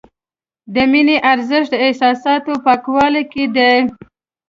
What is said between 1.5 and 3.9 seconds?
د احساساتو پاکوالي کې دی.